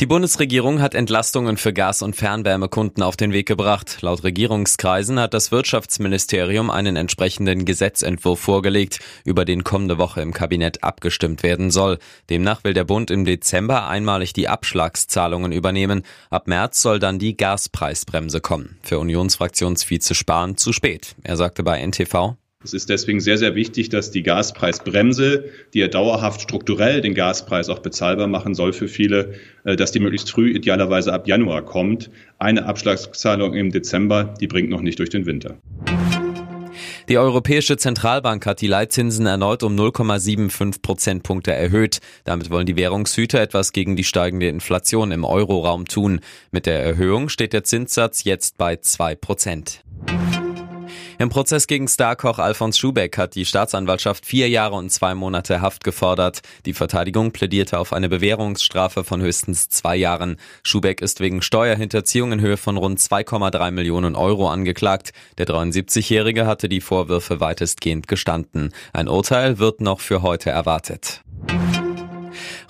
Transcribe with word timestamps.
Die 0.00 0.06
Bundesregierung 0.06 0.80
hat 0.80 0.94
Entlastungen 0.94 1.56
für 1.56 1.72
Gas- 1.72 2.02
und 2.02 2.14
Fernwärmekunden 2.14 3.02
auf 3.02 3.16
den 3.16 3.32
Weg 3.32 3.48
gebracht. 3.48 3.98
Laut 4.00 4.22
Regierungskreisen 4.22 5.18
hat 5.18 5.34
das 5.34 5.50
Wirtschaftsministerium 5.50 6.70
einen 6.70 6.94
entsprechenden 6.94 7.64
Gesetzentwurf 7.64 8.38
vorgelegt, 8.38 9.00
über 9.24 9.44
den 9.44 9.64
kommende 9.64 9.98
Woche 9.98 10.20
im 10.20 10.32
Kabinett 10.32 10.84
abgestimmt 10.84 11.42
werden 11.42 11.72
soll. 11.72 11.98
Demnach 12.30 12.62
will 12.62 12.74
der 12.74 12.84
Bund 12.84 13.10
im 13.10 13.24
Dezember 13.24 13.88
einmalig 13.88 14.32
die 14.32 14.46
Abschlagszahlungen 14.46 15.50
übernehmen. 15.50 16.04
Ab 16.30 16.46
März 16.46 16.80
soll 16.80 17.00
dann 17.00 17.18
die 17.18 17.36
Gaspreisbremse 17.36 18.40
kommen. 18.40 18.78
Für 18.82 19.00
Unionsfraktionsvize 19.00 20.14
Spahn 20.14 20.56
zu 20.56 20.72
spät. 20.72 21.16
Er 21.24 21.36
sagte 21.36 21.64
bei 21.64 21.84
NTV, 21.84 22.36
es 22.64 22.72
ist 22.72 22.88
deswegen 22.88 23.20
sehr, 23.20 23.38
sehr 23.38 23.54
wichtig, 23.54 23.88
dass 23.88 24.10
die 24.10 24.24
Gaspreisbremse, 24.24 25.44
die 25.74 25.78
ja 25.78 25.86
dauerhaft 25.86 26.40
strukturell 26.40 27.00
den 27.00 27.14
Gaspreis 27.14 27.68
auch 27.68 27.78
bezahlbar 27.78 28.26
machen 28.26 28.54
soll 28.54 28.72
für 28.72 28.88
viele, 28.88 29.34
äh, 29.62 29.76
dass 29.76 29.92
die 29.92 30.00
möglichst 30.00 30.32
früh, 30.32 30.50
idealerweise 30.50 31.12
ab 31.12 31.28
Januar 31.28 31.64
kommt. 31.64 32.10
Eine 32.38 32.66
Abschlagszahlung 32.66 33.54
im 33.54 33.70
Dezember, 33.70 34.34
die 34.40 34.48
bringt 34.48 34.70
noch 34.70 34.80
nicht 34.80 34.98
durch 34.98 35.10
den 35.10 35.24
Winter. 35.24 35.56
Die 37.08 37.16
Europäische 37.16 37.76
Zentralbank 37.76 38.44
hat 38.44 38.60
die 38.60 38.66
Leitzinsen 38.66 39.24
erneut 39.26 39.62
um 39.62 39.76
0,75 39.76 40.82
Prozentpunkte 40.82 41.52
erhöht. 41.52 42.00
Damit 42.24 42.50
wollen 42.50 42.66
die 42.66 42.76
Währungshüter 42.76 43.40
etwas 43.40 43.72
gegen 43.72 43.94
die 43.94 44.04
steigende 44.04 44.48
Inflation 44.48 45.12
im 45.12 45.24
Euroraum 45.24 45.86
tun. 45.86 46.20
Mit 46.50 46.66
der 46.66 46.82
Erhöhung 46.82 47.28
steht 47.28 47.52
der 47.52 47.62
Zinssatz 47.62 48.24
jetzt 48.24 48.58
bei 48.58 48.76
2 48.76 49.14
Prozent. 49.14 49.84
Im 51.20 51.30
Prozess 51.30 51.66
gegen 51.66 51.88
Starkoch 51.88 52.38
Alfons 52.38 52.78
Schubeck 52.78 53.18
hat 53.18 53.34
die 53.34 53.44
Staatsanwaltschaft 53.44 54.24
vier 54.24 54.48
Jahre 54.48 54.76
und 54.76 54.90
zwei 54.90 55.16
Monate 55.16 55.60
Haft 55.60 55.82
gefordert. 55.82 56.42
Die 56.64 56.74
Verteidigung 56.74 57.32
plädierte 57.32 57.80
auf 57.80 57.92
eine 57.92 58.08
Bewährungsstrafe 58.08 59.02
von 59.02 59.20
höchstens 59.20 59.68
zwei 59.68 59.96
Jahren. 59.96 60.36
Schubeck 60.62 61.00
ist 61.00 61.18
wegen 61.18 61.42
Steuerhinterziehung 61.42 62.30
in 62.30 62.40
Höhe 62.40 62.56
von 62.56 62.76
rund 62.76 63.00
2,3 63.00 63.72
Millionen 63.72 64.14
Euro 64.14 64.48
angeklagt. 64.48 65.10
Der 65.38 65.48
73-Jährige 65.48 66.46
hatte 66.46 66.68
die 66.68 66.80
Vorwürfe 66.80 67.40
weitestgehend 67.40 68.06
gestanden. 68.06 68.72
Ein 68.92 69.08
Urteil 69.08 69.58
wird 69.58 69.80
noch 69.80 69.98
für 69.98 70.22
heute 70.22 70.50
erwartet. 70.50 71.22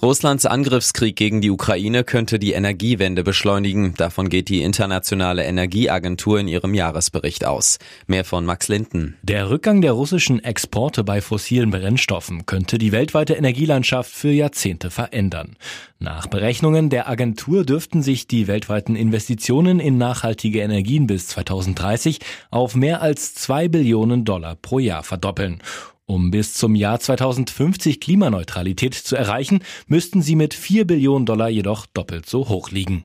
Russlands 0.01 0.47
Angriffskrieg 0.47 1.17
gegen 1.17 1.41
die 1.41 1.51
Ukraine 1.51 2.05
könnte 2.05 2.39
die 2.39 2.53
Energiewende 2.53 3.25
beschleunigen. 3.25 3.95
Davon 3.97 4.29
geht 4.29 4.49
die 4.49 4.63
Internationale 4.63 5.43
Energieagentur 5.43 6.39
in 6.39 6.47
ihrem 6.47 6.73
Jahresbericht 6.73 7.45
aus. 7.45 7.81
Mehr 8.07 8.25
von 8.25 8.45
Max 8.45 8.69
Linden. 8.69 9.17
Der 9.23 9.51
Rückgang 9.51 9.81
der 9.81 9.93
russischen 9.93 10.43
Exporte 10.45 11.03
bei 11.03 11.21
fossilen 11.21 11.73
Brennstoffen 11.73 12.47
könnte 12.47 12.79
die 12.79 12.93
weltweite 12.93 13.35
Energielandschaft 13.35 14.13
für 14.13 14.31
Jahrzehnte 14.31 14.91
verändern. 14.91 15.57
Nach 16.01 16.29
Berechnungen 16.29 16.91
der 16.91 17.09
Agentur 17.09 17.65
dürften 17.65 18.03
sich 18.03 18.29
die 18.29 18.47
weltweiten 18.47 18.95
Investitionen 18.95 19.81
in 19.81 19.99
nachhaltige 19.99 20.61
Energien 20.61 21.09
bis 21.09 21.27
2030 21.27 22.21
auf 22.53 22.77
mehr 22.77 23.03
als 23.03 23.35
zwei 23.35 23.67
Billionen 23.67 24.25
Dollar 24.25 24.55
pro 24.55 24.79
Jahr 24.79 25.03
verdoppeln. 25.03 25.61
Um 26.07 26.31
bis 26.31 26.55
zum 26.55 26.77
Jahr 26.77 27.01
2050 27.01 28.01
Klimaneutralität 28.01 28.95
zu 28.95 29.17
erreichen, 29.17 29.59
müssten 29.89 30.23
sie 30.23 30.37
mit 30.37 30.55
4 30.55 30.87
Billionen 30.87 31.27
Dollar 31.27 31.49
jedoch 31.49 31.87
doppelt 31.87 32.27
so 32.27 32.49
hoch 32.49 32.71
liegen. 32.71 33.05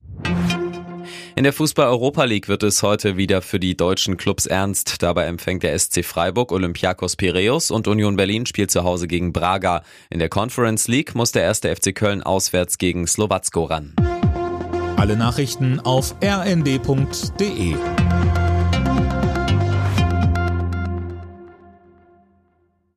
In 1.35 1.43
der 1.43 1.53
Fußball-Europa 1.53 2.25
League 2.25 2.47
wird 2.47 2.61
es 2.61 2.83
heute 2.83 3.17
wieder 3.17 3.41
für 3.41 3.59
die 3.59 3.75
deutschen 3.75 4.17
Clubs 4.17 4.45
ernst. 4.45 5.01
Dabei 5.01 5.25
empfängt 5.25 5.63
der 5.63 5.77
SC 5.77 6.05
Freiburg 6.05 6.51
Olympiakos 6.51 7.15
Piraeus 7.15 7.71
und 7.71 7.87
Union 7.87 8.15
Berlin 8.15 8.45
spielt 8.45 8.69
zu 8.69 8.83
Hause 8.83 9.07
gegen 9.07 9.33
Braga. 9.33 9.81
In 10.11 10.19
der 10.19 10.29
Conference 10.29 10.87
League 10.87 11.15
muss 11.15 11.31
der 11.31 11.41
erste 11.41 11.75
FC 11.75 11.95
Köln 11.95 12.21
auswärts 12.21 12.77
gegen 12.77 13.07
Slowacko 13.07 13.63
ran. 13.63 13.95
Alle 14.95 15.17
Nachrichten 15.17 15.79
auf 15.79 16.15
rnd.de 16.23 17.75